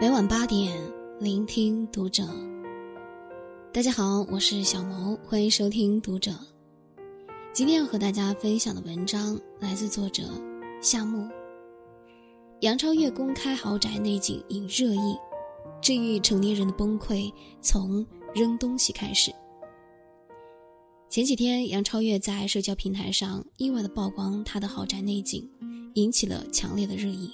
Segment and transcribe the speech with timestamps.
[0.00, 0.80] 每晚八点，
[1.18, 2.22] 聆听读者。
[3.72, 6.30] 大家好，我是小萌，欢迎收听读者。
[7.52, 10.22] 今天要和大家分享的文章来自作者
[10.80, 11.28] 夏木。
[12.60, 15.16] 杨超越公开豪宅内景引热议，
[15.82, 19.32] 治愈成年人的崩溃从扔东西开始。
[21.10, 25.50] 前几天，杨超越在社交平台上意外的曝光她的豪宅内景，
[25.94, 27.32] 引起了强烈的热议。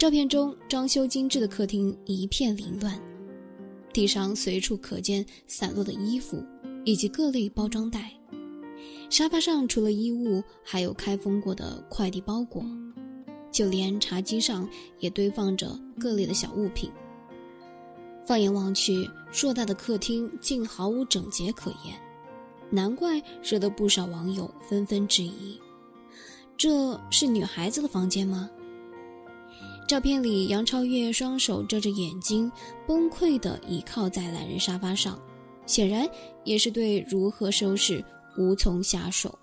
[0.00, 2.98] 照片中，装修精致的客厅一片凌乱，
[3.92, 6.42] 地上随处可见散落的衣服
[6.86, 8.10] 以及各类包装袋，
[9.10, 12.64] 沙发上除了衣物，还有开封过的快递包裹。
[13.52, 14.66] 就连茶几上
[15.00, 16.90] 也堆放着各类的小物品。
[18.24, 21.94] 放眼望去，硕大的客厅竟毫无整洁可言，
[22.70, 25.60] 难怪惹得不少网友纷纷质疑：
[26.56, 28.48] 这是女孩子的房间吗？
[29.90, 32.48] 照片里，杨超越双手遮着眼睛，
[32.86, 35.20] 崩溃地倚靠在懒人沙发上，
[35.66, 36.08] 显然
[36.44, 38.00] 也是对如何收拾
[38.38, 39.36] 无从下手。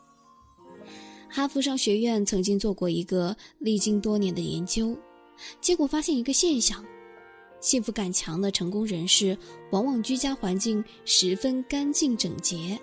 [1.27, 4.97] 哈佛商学院曾经做过一个历经多年的研究，
[5.59, 6.81] 结果发现一个现象：
[7.59, 9.38] 幸福感强的成功人士，
[9.71, 12.80] 往往居家环境十分干净整洁，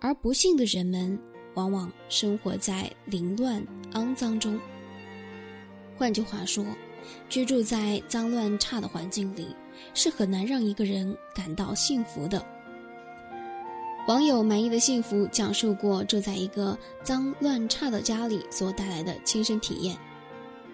[0.00, 1.20] 而不幸的人们，
[1.56, 4.58] 往往生活在凌乱肮脏中。
[5.98, 6.64] 换句话说，
[7.28, 9.54] 居住在脏乱差的环境里，
[9.94, 12.44] 是很难让一个人感到幸福的。
[14.08, 19.96] 网友满意的幸福讲述过住在一个脏乱差的家里所带来的亲身体验。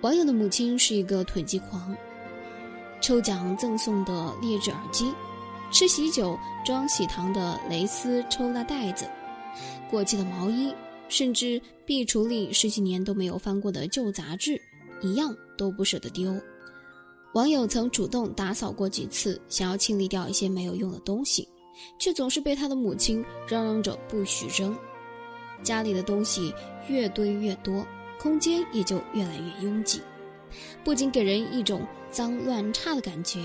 [0.03, 1.97] 网友的母亲是一个囤积狂，
[3.01, 5.13] 抽奖赠送的劣质耳机，
[5.71, 9.07] 吃喜酒装喜糖的蕾丝抽拉袋子，
[9.91, 10.75] 过期的毛衣，
[11.09, 14.61] 甚至壁橱里十几年都没有翻过的旧杂志，
[15.01, 16.35] 一样都不舍得丢。
[17.35, 21.49] 网友曾主动打扫过几次，想要清理掉一些没有用的东西。
[21.99, 24.77] 却总是被他的母亲嚷嚷着不许扔，
[25.63, 26.55] 家里的东西
[26.87, 27.85] 越堆越多，
[28.21, 30.01] 空间也就越来越拥挤，
[30.85, 31.81] 不仅给人一种
[32.11, 33.41] 脏乱差的感觉，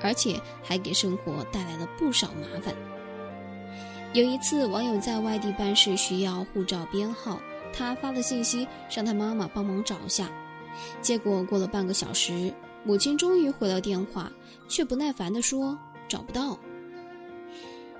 [0.00, 2.74] 而且还给生活带来了不少麻烦。
[4.14, 7.38] 有一次，网友在外地办事需要护照编号，
[7.74, 10.30] 他发了信息让他妈妈帮忙找下，
[11.00, 12.52] 结果过了半个小时，
[12.84, 14.30] 母亲终于回了电话，
[14.68, 15.78] 却不耐烦地说
[16.08, 16.58] 找不到。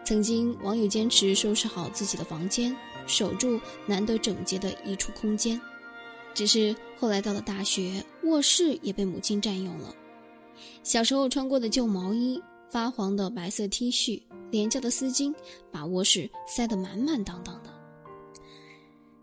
[0.04, 2.76] 曾经，网友坚持收拾好自己的房间，
[3.06, 5.60] 守住难得整洁的一处空间。
[6.32, 9.94] 只是后来到了大学，卧室也被母亲占用了。
[10.82, 15.34] 小时候穿过的旧毛衣、发黄的白色 T 恤、廉价的丝巾，
[15.72, 17.74] 把卧室塞得满满当当的。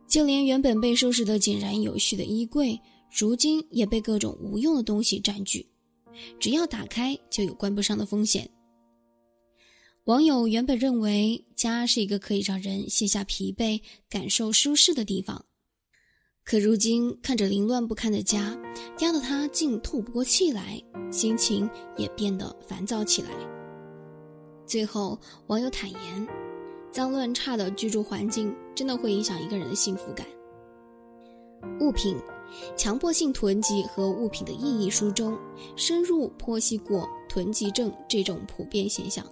[0.07, 2.79] 就连原本被收拾得井然有序的衣柜，
[3.15, 5.69] 如今也被各种无用的东西占据。
[6.39, 8.49] 只要打开，就有关不上的风险。
[10.05, 13.79] 网友原本认为家是一个可以让人卸下疲惫、
[14.09, 15.45] 感受舒适的地方，
[16.43, 18.57] 可如今看着凌乱不堪的家，
[18.99, 20.81] 压得他竟透不过气来，
[21.11, 23.29] 心情也变得烦躁起来。
[24.65, 26.27] 最后，网友坦言，
[26.91, 30.27] 脏乱差的居住环境真的会影响一个人的幸福感。
[31.79, 32.17] 物品
[32.75, 35.37] 强迫性囤积和物品的意义书中，
[35.75, 39.25] 深入剖析过囤积症这种普遍现象。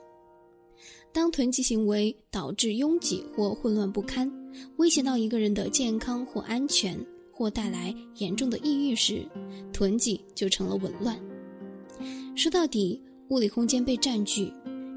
[1.14, 4.32] 当囤积行为导致拥挤或混乱不堪，
[4.78, 6.98] 威胁到一个人的健康或安全，
[7.32, 9.24] 或带来严重的抑郁时，
[9.74, 11.20] 囤积就成了紊乱。
[12.36, 14.52] 说到底，物理空间被占据，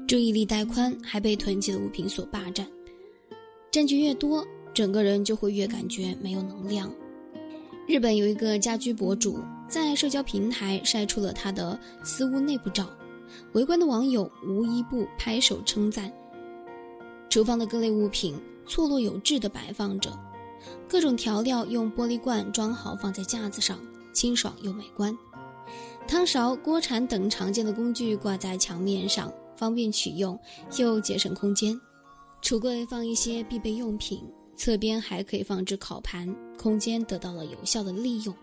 [0.07, 2.65] 注意力带宽还被囤积的物品所霸占，
[3.69, 6.89] 占据越多，整个人就会越感觉没有能量。
[7.87, 12.89] 日本有一个家居博主在社交平台晒出了他的私屋内部照。
[13.53, 16.11] 围观的网友无一不拍手称赞。
[17.29, 20.17] 厨房的各类物品错落有致地摆放着，
[20.89, 23.77] 各种调料用玻璃罐装好放在架子上，
[24.13, 25.15] 清爽又美观。
[26.07, 30.39] 汤勺、锅铲等常见的工具挂在墙面上，方便取用
[30.77, 31.79] 又节省空间。
[32.41, 34.23] 橱柜放一些必备用品，
[34.55, 38.35] 侧边还可以放置烤盘，空间得到了有效的利用。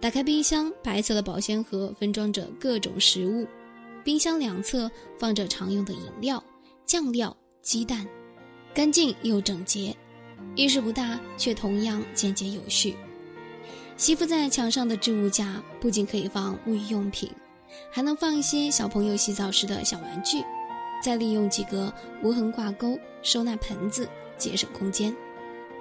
[0.00, 3.46] 打开冰箱，白色的保鲜盒分装着各种食物。
[4.04, 4.88] 冰箱两侧
[5.18, 6.42] 放着常用的饮料、
[6.84, 8.06] 酱料、鸡蛋，
[8.72, 9.96] 干净又整洁。
[10.54, 12.94] 浴室不大，却同样简洁有序。
[13.96, 17.30] 吸附在墙上的置物架不仅可以放沐浴用品，
[17.90, 20.44] 还能放一些小朋友洗澡时的小玩具。
[21.02, 21.92] 再利用几个
[22.22, 24.08] 无痕挂钩收纳盆子，
[24.38, 25.14] 节省空间。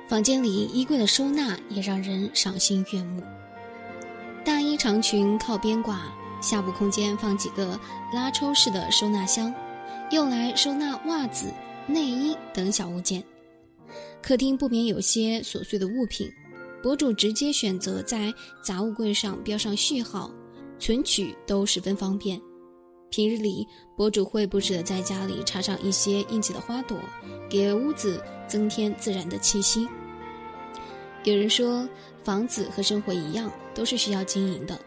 [0.07, 3.23] 房间里衣柜的收纳也让人赏心悦目。
[4.43, 6.11] 大衣长裙靠边挂。
[6.41, 7.79] 下部空间放几个
[8.13, 9.51] 拉抽式的收纳箱，
[10.11, 11.51] 用来收纳袜子、
[11.87, 13.23] 内衣等小物件。
[14.21, 16.31] 客厅不免有些琐碎的物品，
[16.83, 18.31] 博主直接选择在
[18.61, 20.29] 杂物柜上标上序号，
[20.77, 22.39] 存取都十分方便。
[23.09, 23.65] 平日里，
[23.97, 26.99] 博主会不时的在家里插上一些应季的花朵，
[27.49, 29.87] 给屋子增添自然的气息。
[31.23, 31.87] 有人说，
[32.23, 34.79] 房子和生活一样，都是需要经营的。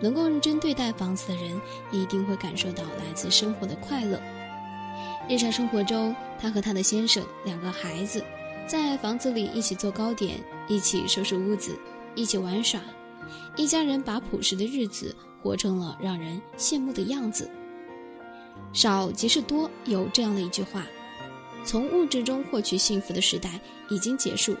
[0.00, 1.60] 能够认真对待房子的人，
[1.92, 4.20] 一定会感受到来自生活的快乐。
[5.28, 8.24] 日常生活中，他和他的先生、两个孩子，
[8.66, 11.78] 在房子里一起做糕点，一起收拾屋子，
[12.14, 12.80] 一起玩耍，
[13.56, 17.50] 一家人把朴实的日子活成了让人羡慕的样子。
[18.72, 20.86] 少即是多，有这样的一句话：
[21.64, 24.56] 从物质中获取幸福的时代已经结束，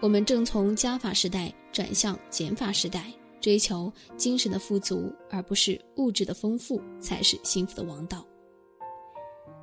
[0.00, 3.12] 我们正从加法时代转向减法时代。
[3.40, 8.24] 追求精神的富足，而不是物质的丰富，才是幸福的王道。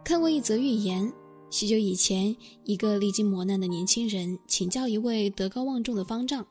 [0.03, 1.09] 看过一则寓言：
[1.49, 2.35] 许久以前，
[2.65, 6.45] 一个历经磨难的年轻人请教一位德高望重的方丈：“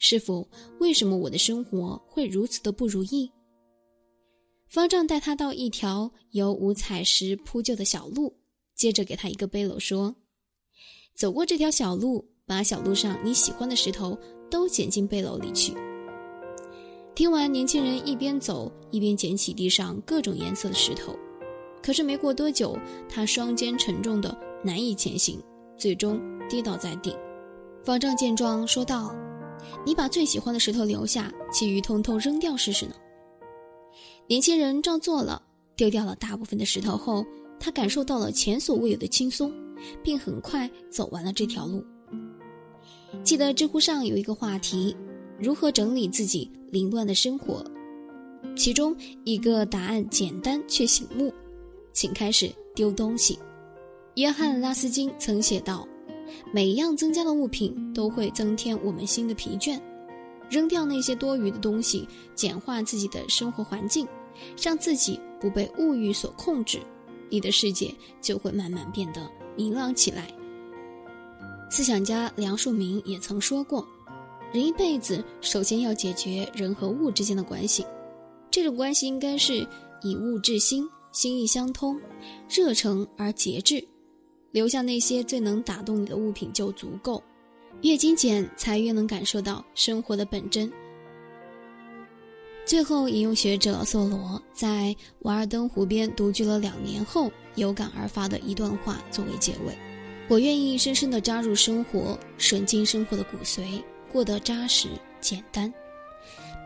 [0.00, 0.44] 师傅，
[0.80, 3.30] 为什么我的生活会如此的不如意？”
[4.68, 8.34] 方丈带他到一条由五彩石铺就的小路，
[8.78, 10.14] 接着给他一个背篓，说
[11.12, 14.16] ：“走过这条小路，把小路上你喜欢的石头
[14.48, 15.74] 都捡进背篓里去。”
[17.16, 21.18] 听完，年轻人一边走一边捡起地上各种颜色的石头，
[21.82, 22.78] 可是没过多久，
[23.08, 25.42] 他双肩沉重的难以前行，
[25.76, 27.12] 最终跌倒在地。
[27.84, 29.12] 方丈见状说道
[29.84, 32.94] ：“你把最喜欢的石头留下，其余通通扔掉试试呢？”
[34.28, 35.42] 年轻人照做了，
[35.74, 37.26] 丢掉了大部分的石头后，
[37.60, 39.52] 他感受到了前所未有的轻松，
[40.02, 41.84] 并很快走完了这条路。
[43.22, 44.96] 记得知乎上有一个话题。
[45.40, 47.64] 如何整理自己凌乱的生活？
[48.56, 51.32] 其中一个答案简单却醒目，
[51.92, 53.38] 请开始丢东西。
[54.16, 55.86] 约翰·拉斯金曾写道
[56.52, 59.80] ：“每一样增加的物品都会增添我们新的疲倦。
[60.50, 64.08] 扔掉那些多余的东西，简化自己的生活环境，
[64.60, 66.80] 让自己不被物欲所控制，
[67.30, 70.32] 你的世界就会慢慢变得明朗起来。”
[71.70, 73.86] 思想家梁漱溟也曾说过。
[74.50, 77.84] 人一辈子，首先要解决人和物之间的关系。
[78.50, 79.66] 这种关系应该是
[80.02, 82.00] 以物治心，心意相通，
[82.48, 83.86] 热诚而节制。
[84.50, 87.22] 留下那些最能打动你的物品就足够。
[87.82, 90.72] 越精简，才越能感受到生活的本真。
[92.68, 99.74] 最后，引用学者梭罗在瓦尔登湖边独居了两年后有感而发的一段话作为结尾：
[100.28, 103.82] 我愿意深深地扎入生活，吮尽生活的骨髓。
[104.12, 104.86] 过得扎实
[105.18, 105.72] 简单，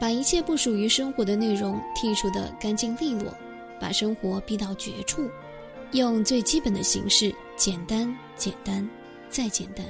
[0.01, 3.33] 把一切不属于生活的内容剔除得干净利落，
[3.81, 5.31] 把生活逼到绝处，
[5.93, 8.91] 用最基本的形式，简单简单
[9.31, 9.87] 再简单。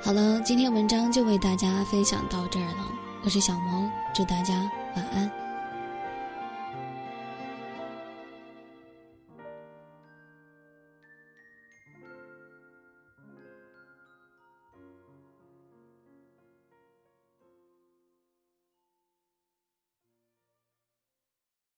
[0.00, 2.92] 好了，今天文章就为大家分享到这儿了，
[3.24, 4.54] 我是小萌，祝大家
[4.94, 5.43] 晚安。